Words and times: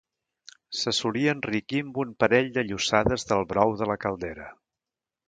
se 0.77 0.93
solia 0.99 1.35
enriquir 1.35 1.81
amb 1.87 1.99
un 2.05 2.15
parell 2.23 2.49
de 2.55 2.63
llossades 2.71 3.27
del 3.33 3.45
brou 3.53 3.75
de 3.83 3.89
la 3.93 3.99
caldera 4.07 4.49